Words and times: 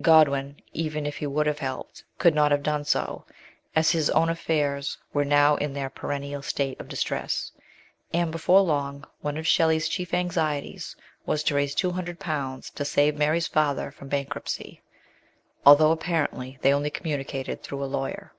Godwin, 0.00 0.54
even 0.72 1.04
if 1.04 1.16
he 1.16 1.26
would 1.26 1.48
have 1.48 1.58
helped, 1.58 2.04
could 2.16 2.32
not 2.32 2.52
have 2.52 2.62
done 2.62 2.84
so, 2.84 3.24
as 3.74 3.90
his 3.90 4.08
own 4.10 4.28
affairs 4.28 4.96
were 5.12 5.24
now 5.24 5.56
in 5.56 5.72
their 5.72 5.90
perennial 5.90 6.42
state 6.42 6.80
of 6.80 6.86
distress; 6.86 7.50
and 8.14 8.30
before 8.30 8.60
long, 8.60 9.04
one 9.20 9.36
of 9.36 9.48
Shelley's 9.48 9.88
chief 9.88 10.14
anxieties 10.14 10.94
was 11.26 11.42
to 11.42 11.56
raise 11.56 11.74
two 11.74 11.90
hundred 11.90 12.20
pounds 12.20 12.70
to 12.70 12.84
save 12.84 13.18
Mary's 13.18 13.48
father 13.48 13.90
from 13.90 14.06
bankruptcy, 14.06 14.80
although 15.66 15.90
apparently 15.90 16.56
they 16.62 16.72
only 16.72 16.90
communicated 16.90 17.64
through 17.64 17.82
a 17.82 17.86
lawyer. 17.90 18.32